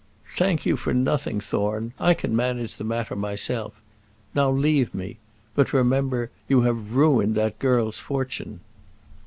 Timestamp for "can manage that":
2.15-2.83